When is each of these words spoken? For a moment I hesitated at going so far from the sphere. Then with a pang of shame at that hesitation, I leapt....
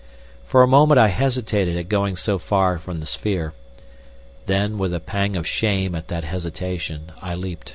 For 0.47 0.63
a 0.63 0.67
moment 0.67 0.97
I 0.97 1.09
hesitated 1.09 1.77
at 1.77 1.87
going 1.87 2.15
so 2.15 2.39
far 2.39 2.79
from 2.79 3.01
the 3.01 3.05
sphere. 3.05 3.53
Then 4.47 4.79
with 4.79 4.95
a 4.95 4.99
pang 4.99 5.35
of 5.35 5.45
shame 5.45 5.93
at 5.93 6.07
that 6.07 6.23
hesitation, 6.23 7.11
I 7.21 7.35
leapt.... 7.35 7.69